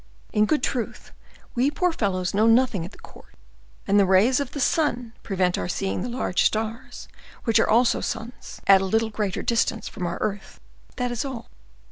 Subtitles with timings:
[0.33, 1.11] In good truth,
[1.53, 3.35] we poor fellows know nothing at the court,
[3.85, 7.07] and the rays of the sun prevent our seeing the large stars,
[7.43, 11.49] which are also suns, at a little greater distance from our earth,—that is all."